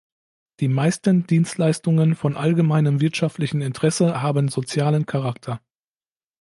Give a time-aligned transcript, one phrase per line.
[0.61, 5.61] Die meisten Dienstleistungen von allgemeinem wirtschaftlichem Interesse haben sozialen Charakter.